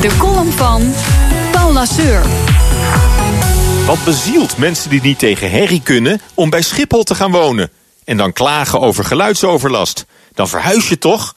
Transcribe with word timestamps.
De 0.00 0.16
column 0.18 0.52
van 0.52 0.92
Paul 1.52 1.72
Lasseur. 1.72 2.22
Wat 3.86 4.04
bezielt 4.04 4.56
mensen 4.56 4.90
die 4.90 5.00
niet 5.00 5.18
tegen 5.18 5.50
herrie 5.50 5.82
kunnen 5.82 6.20
om 6.34 6.50
bij 6.50 6.62
Schiphol 6.62 7.02
te 7.02 7.14
gaan 7.14 7.30
wonen? 7.30 7.70
En 8.04 8.16
dan 8.16 8.32
klagen 8.32 8.80
over 8.80 9.04
geluidsoverlast. 9.04 10.06
Dan 10.34 10.48
verhuis 10.48 10.88
je 10.88 10.98
toch? 10.98 11.34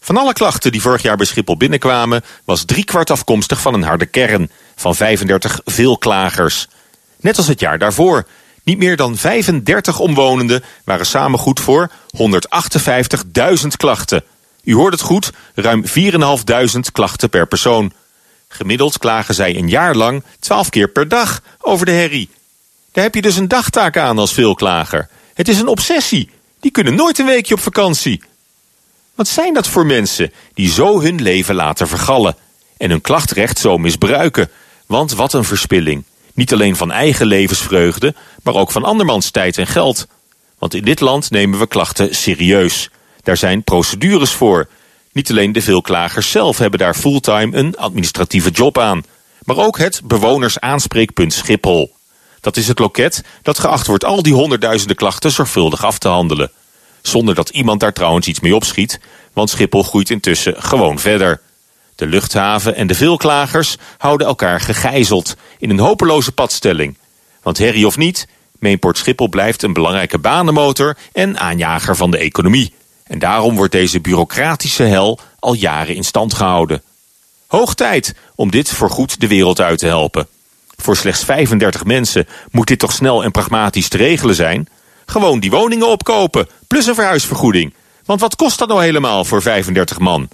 Van 0.00 0.16
alle 0.16 0.32
klachten 0.32 0.72
die 0.72 0.80
vorig 0.80 1.02
jaar 1.02 1.16
bij 1.16 1.26
Schiphol 1.26 1.56
binnenkwamen... 1.56 2.24
was 2.44 2.64
driekwart 2.64 3.10
afkomstig 3.10 3.60
van 3.60 3.74
een 3.74 3.82
harde 3.82 4.06
kern. 4.06 4.50
Van 4.76 4.94
35 4.94 5.60
veelklagers. 5.64 6.68
Net 7.20 7.36
als 7.36 7.46
het 7.46 7.60
jaar 7.60 7.78
daarvoor. 7.78 8.26
Niet 8.62 8.78
meer 8.78 8.96
dan 8.96 9.16
35 9.16 9.98
omwonenden 9.98 10.64
waren 10.84 11.06
samen 11.06 11.38
goed 11.38 11.60
voor 11.60 11.90
158.000 12.16 13.66
klachten. 13.76 14.24
U 14.66 14.74
hoort 14.74 14.92
het 14.92 15.02
goed, 15.02 15.30
ruim 15.54 15.84
4.500 15.86 16.80
klachten 16.92 17.30
per 17.30 17.46
persoon. 17.46 17.92
Gemiddeld 18.48 18.98
klagen 18.98 19.34
zij 19.34 19.56
een 19.56 19.68
jaar 19.68 19.94
lang 19.94 20.22
12 20.38 20.68
keer 20.68 20.88
per 20.88 21.08
dag 21.08 21.42
over 21.60 21.86
de 21.86 21.92
herrie. 21.92 22.30
Daar 22.92 23.04
heb 23.04 23.14
je 23.14 23.22
dus 23.22 23.36
een 23.36 23.48
dagtaak 23.48 23.96
aan 23.96 24.18
als 24.18 24.32
veelklager. 24.32 25.08
Het 25.34 25.48
is 25.48 25.58
een 25.58 25.66
obsessie. 25.66 26.30
Die 26.60 26.70
kunnen 26.70 26.94
nooit 26.94 27.18
een 27.18 27.26
weekje 27.26 27.54
op 27.54 27.60
vakantie. 27.60 28.22
Wat 29.14 29.28
zijn 29.28 29.54
dat 29.54 29.66
voor 29.66 29.86
mensen 29.86 30.32
die 30.54 30.70
zo 30.70 31.00
hun 31.00 31.22
leven 31.22 31.54
laten 31.54 31.88
vergallen... 31.88 32.36
en 32.76 32.90
hun 32.90 33.00
klachtrecht 33.00 33.58
zo 33.58 33.78
misbruiken? 33.78 34.50
Want 34.86 35.12
wat 35.12 35.32
een 35.32 35.44
verspilling. 35.44 36.04
Niet 36.34 36.52
alleen 36.52 36.76
van 36.76 36.92
eigen 36.92 37.26
levensvreugde, 37.26 38.14
maar 38.42 38.54
ook 38.54 38.70
van 38.70 38.84
andermans 38.84 39.30
tijd 39.30 39.58
en 39.58 39.66
geld. 39.66 40.06
Want 40.58 40.74
in 40.74 40.84
dit 40.84 41.00
land 41.00 41.30
nemen 41.30 41.58
we 41.58 41.66
klachten 41.66 42.14
serieus. 42.14 42.90
Daar 43.26 43.36
zijn 43.36 43.64
procedures 43.64 44.30
voor. 44.30 44.68
Niet 45.12 45.30
alleen 45.30 45.52
de 45.52 45.62
veelklagers 45.62 46.30
zelf 46.30 46.58
hebben 46.58 46.78
daar 46.78 46.94
fulltime 46.94 47.56
een 47.56 47.76
administratieve 47.76 48.50
job 48.50 48.78
aan. 48.78 49.04
Maar 49.44 49.56
ook 49.56 49.78
het 49.78 50.00
bewonersaanspreekpunt 50.04 51.32
Schiphol. 51.32 51.94
Dat 52.40 52.56
is 52.56 52.68
het 52.68 52.78
loket 52.78 53.24
dat 53.42 53.58
geacht 53.58 53.86
wordt 53.86 54.04
al 54.04 54.22
die 54.22 54.34
honderdduizenden 54.34 54.96
klachten 54.96 55.30
zorgvuldig 55.30 55.84
af 55.84 55.98
te 55.98 56.08
handelen. 56.08 56.50
Zonder 57.02 57.34
dat 57.34 57.48
iemand 57.48 57.80
daar 57.80 57.92
trouwens 57.92 58.26
iets 58.26 58.40
mee 58.40 58.54
opschiet, 58.54 59.00
want 59.32 59.50
Schiphol 59.50 59.82
groeit 59.82 60.10
intussen 60.10 60.62
gewoon 60.62 60.98
verder. 60.98 61.40
De 61.94 62.06
luchthaven 62.06 62.74
en 62.74 62.86
de 62.86 62.94
veelklagers 62.94 63.76
houden 63.98 64.26
elkaar 64.26 64.60
gegijzeld 64.60 65.36
in 65.58 65.70
een 65.70 65.78
hopeloze 65.78 66.32
padstelling. 66.32 66.98
Want 67.42 67.58
herrie 67.58 67.86
of 67.86 67.96
niet, 67.96 68.28
Mainport 68.58 68.98
Schiphol 68.98 69.28
blijft 69.28 69.62
een 69.62 69.72
belangrijke 69.72 70.18
banenmotor 70.18 70.96
en 71.12 71.38
aanjager 71.38 71.96
van 71.96 72.10
de 72.10 72.18
economie. 72.18 72.74
En 73.06 73.18
daarom 73.18 73.56
wordt 73.56 73.72
deze 73.72 74.00
bureaucratische 74.00 74.82
hel 74.82 75.18
al 75.38 75.54
jaren 75.54 75.94
in 75.94 76.04
stand 76.04 76.34
gehouden. 76.34 76.82
Hoog 77.46 77.74
tijd 77.74 78.14
om 78.34 78.50
dit 78.50 78.68
voorgoed 78.68 79.20
de 79.20 79.26
wereld 79.26 79.60
uit 79.60 79.78
te 79.78 79.86
helpen. 79.86 80.28
Voor 80.76 80.96
slechts 80.96 81.24
35 81.24 81.84
mensen 81.84 82.26
moet 82.50 82.66
dit 82.66 82.78
toch 82.78 82.92
snel 82.92 83.24
en 83.24 83.30
pragmatisch 83.30 83.88
te 83.88 83.96
regelen 83.96 84.34
zijn? 84.34 84.68
Gewoon 85.06 85.40
die 85.40 85.50
woningen 85.50 85.88
opkopen, 85.88 86.48
plus 86.66 86.86
een 86.86 86.94
verhuisvergoeding. 86.94 87.74
Want 88.04 88.20
wat 88.20 88.36
kost 88.36 88.58
dat 88.58 88.68
nou 88.68 88.82
helemaal 88.82 89.24
voor 89.24 89.42
35 89.42 89.98
man? 89.98 90.28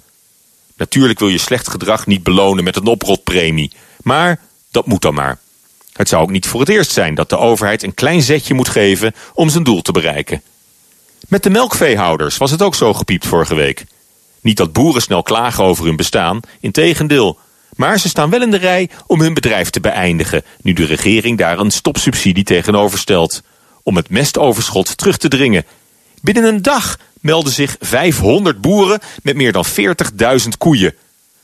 Natuurlijk 0.77 1.19
wil 1.19 1.27
je 1.27 1.37
slecht 1.37 1.67
gedrag 1.67 2.07
niet 2.07 2.23
belonen 2.23 2.63
met 2.63 2.75
een 2.75 2.85
oprotpremie. 2.85 3.71
Maar 4.01 4.39
dat 4.71 4.85
moet 4.85 5.01
dan 5.01 5.13
maar. 5.13 5.39
Het 5.93 6.09
zou 6.09 6.21
ook 6.21 6.31
niet 6.31 6.47
voor 6.47 6.59
het 6.59 6.69
eerst 6.69 6.91
zijn 6.91 7.15
dat 7.15 7.29
de 7.29 7.37
overheid 7.37 7.83
een 7.83 7.93
klein 7.93 8.21
zetje 8.21 8.53
moet 8.53 8.69
geven 8.69 9.13
om 9.33 9.49
zijn 9.49 9.63
doel 9.63 9.81
te 9.81 9.91
bereiken. 9.91 10.41
Met 11.27 11.43
de 11.43 11.49
melkveehouders 11.49 12.37
was 12.37 12.51
het 12.51 12.61
ook 12.61 12.75
zo 12.75 12.93
gepiept 12.93 13.27
vorige 13.27 13.55
week. 13.55 13.85
Niet 14.41 14.57
dat 14.57 14.73
boeren 14.73 15.01
snel 15.01 15.23
klagen 15.23 15.63
over 15.63 15.85
hun 15.85 15.95
bestaan, 15.95 16.39
integendeel. 16.59 17.39
Maar 17.75 17.99
ze 17.99 18.09
staan 18.09 18.29
wel 18.29 18.41
in 18.41 18.51
de 18.51 18.57
rij 18.57 18.89
om 19.07 19.21
hun 19.21 19.33
bedrijf 19.33 19.69
te 19.69 19.79
beëindigen... 19.79 20.43
nu 20.61 20.73
de 20.73 20.85
regering 20.85 21.37
daar 21.37 21.59
een 21.59 21.71
stopsubsidie 21.71 22.43
tegenover 22.43 22.99
stelt. 22.99 23.41
Om 23.83 23.95
het 23.95 24.09
mestoverschot 24.09 24.97
terug 24.97 25.17
te 25.17 25.27
dringen. 25.27 25.65
Binnen 26.21 26.43
een 26.43 26.61
dag 26.61 26.97
melden 27.21 27.53
zich 27.53 27.75
500 27.79 28.61
boeren 28.61 28.99
met 29.23 29.35
meer 29.35 29.51
dan 29.51 29.65
40.000 29.65 30.47
koeien. 30.57 30.95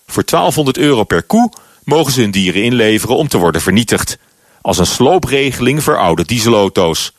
Voor 0.07 0.23
1200 0.25 0.77
euro 0.77 1.03
per 1.03 1.23
koe 1.23 1.51
mogen 1.83 2.13
ze 2.13 2.21
hun 2.21 2.31
dieren 2.31 2.63
inleveren 2.63 3.15
om 3.15 3.27
te 3.27 3.37
worden 3.37 3.61
vernietigd. 3.61 4.17
Als 4.61 4.77
een 4.77 4.85
sloopregeling 4.85 5.83
voor 5.83 5.97
oude 5.97 6.25
dieselauto's. 6.25 7.13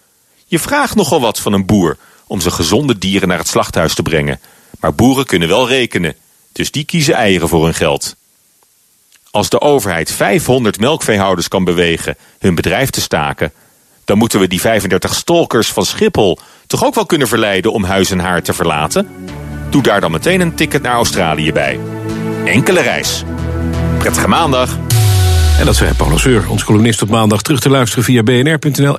Je 0.46 0.58
vraagt 0.58 0.94
nogal 0.94 1.20
wat 1.20 1.40
van 1.40 1.52
een 1.52 1.66
boer 1.66 1.96
om 2.30 2.41
zijn 2.41 2.54
gezonde 2.54 2.98
dieren 2.98 3.28
naar 3.28 3.38
het 3.38 3.48
slachthuis 3.48 3.94
te 3.94 4.02
brengen. 4.02 4.41
Maar 4.80 4.94
boeren 4.94 5.26
kunnen 5.26 5.48
wel 5.48 5.68
rekenen, 5.68 6.14
dus 6.52 6.70
die 6.70 6.84
kiezen 6.84 7.14
eieren 7.14 7.48
voor 7.48 7.64
hun 7.64 7.74
geld. 7.74 8.16
Als 9.30 9.48
de 9.48 9.60
overheid 9.60 10.12
500 10.12 10.80
melkveehouders 10.80 11.48
kan 11.48 11.64
bewegen 11.64 12.16
hun 12.38 12.54
bedrijf 12.54 12.91
te 12.91 13.00
staken... 13.00 13.52
dan 14.04 14.18
moeten 14.18 14.41
we 14.41 14.48
die 14.48 14.60
35 14.60 15.14
stalkers 15.14 15.72
van 15.72 15.84
Schiphol 15.84 16.38
toch 16.66 16.84
ook 16.84 16.94
wel 16.94 17.06
kunnen 17.06 17.28
verleiden 17.28 17.72
om 17.72 17.84
huis 17.84 18.10
en 18.10 18.18
haar 18.18 18.42
te 18.42 18.52
verlaten? 18.52 19.08
Doe 19.70 19.82
daar 19.82 20.00
dan 20.00 20.10
meteen 20.10 20.41
een 20.41 20.54
ticket 20.54 20.82
naar 20.82 20.94
Australië 20.94 21.52
bij. 21.52 21.80
Enkele 22.44 22.80
reis. 22.80 23.22
Prettige 23.98 24.28
maandag. 24.28 24.78
En 25.58 25.66
dat 25.66 25.76
zei 25.76 25.94
Paul 25.94 26.18
Seur, 26.18 26.48
onze 26.48 26.64
columnist 26.64 27.02
op 27.02 27.08
maandag 27.08 27.42
terug 27.42 27.60
te 27.60 27.68
luisteren 27.68 28.04
via 28.04 28.22
bnr.nl. 28.22 28.98